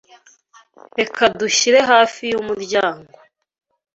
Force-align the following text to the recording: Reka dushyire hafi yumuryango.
Reka 0.99 1.23
dushyire 1.39 1.79
hafi 1.91 2.21
yumuryango. 2.31 3.13